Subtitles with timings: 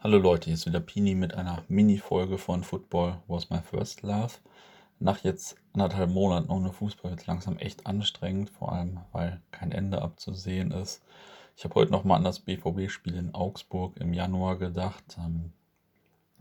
[0.00, 4.34] Hallo Leute, hier ist wieder Pini mit einer Mini-Folge von Football Was My First Love.
[5.00, 9.72] Nach jetzt anderthalb Monaten ohne Fußball wird es langsam echt anstrengend, vor allem weil kein
[9.72, 11.02] Ende abzusehen ist.
[11.56, 15.02] Ich habe heute nochmal an das BVB-Spiel in Augsburg im Januar gedacht.
[15.18, 15.52] Ähm,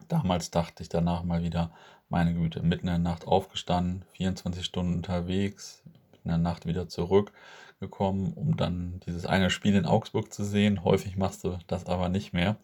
[0.07, 1.71] damals dachte ich danach mal wieder,
[2.09, 5.81] meine Güte, mitten in der Nacht aufgestanden, 24 Stunden unterwegs,
[6.23, 10.83] in der Nacht wieder zurückgekommen, um dann dieses eine Spiel in Augsburg zu sehen.
[10.83, 12.57] Häufig machst du das aber nicht mehr.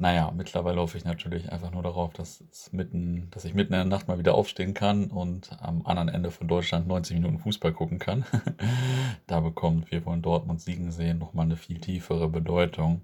[0.00, 3.80] Naja, mittlerweile hoffe ich natürlich einfach nur darauf, dass, es mitten, dass ich mitten in
[3.80, 7.74] der Nacht mal wieder aufstehen kann und am anderen Ende von Deutschland 90 Minuten Fußball
[7.74, 8.24] gucken kann.
[9.26, 13.02] da bekommt Wir wollen Dortmund siegen sehen nochmal eine viel tiefere Bedeutung.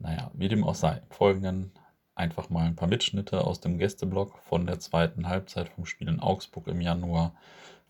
[0.00, 0.96] Naja, wie dem auch sei.
[0.96, 1.70] Im Folgenden
[2.16, 6.18] einfach mal ein paar Mitschnitte aus dem Gästeblock von der zweiten Halbzeit vom Spiel in
[6.18, 7.32] Augsburg im Januar.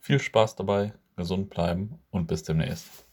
[0.01, 3.07] Viel Spaß dabei, gesund bleiben und bis demnächst.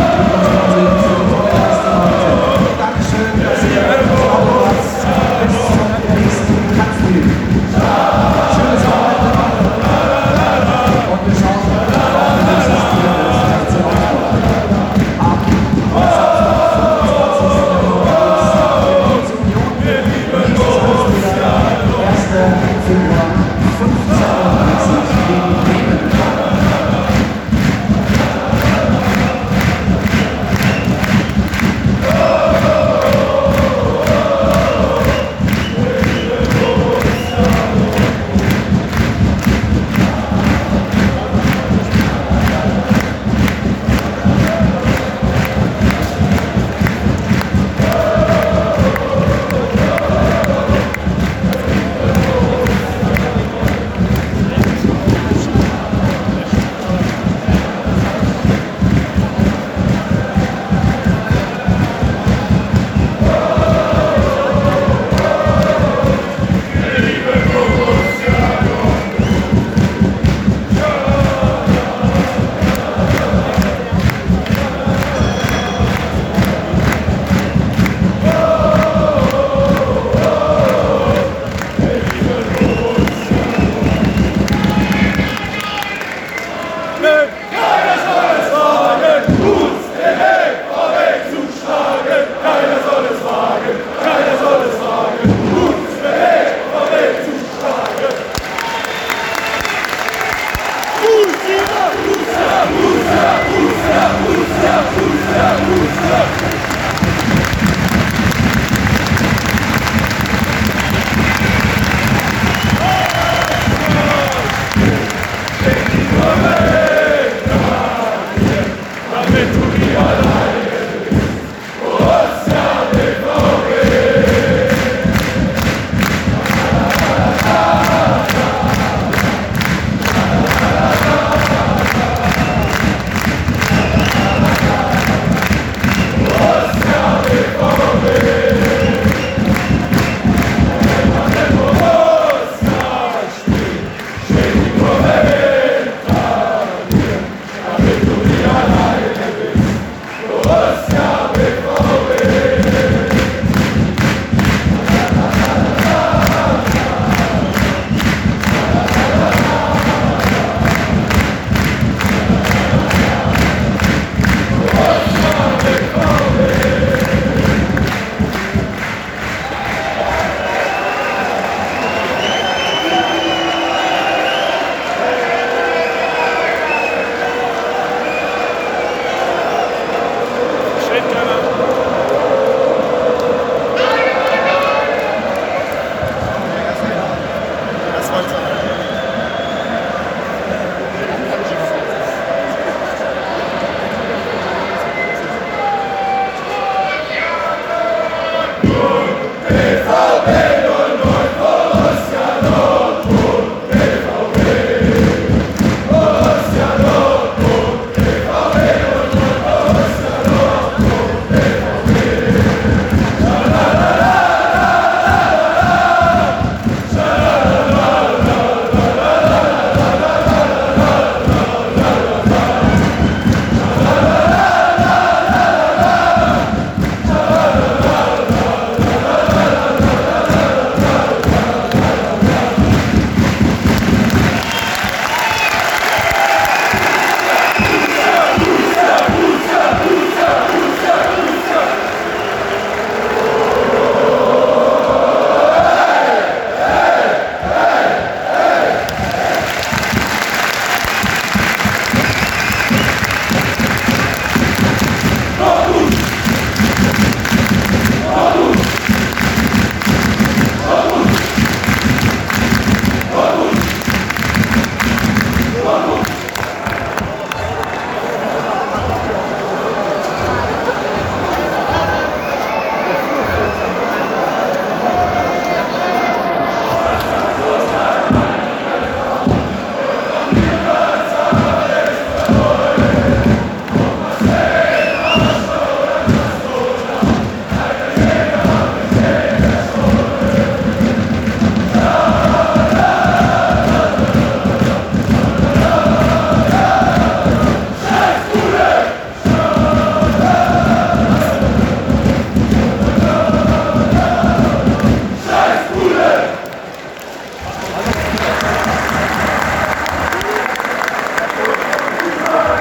[0.00, 0.05] you.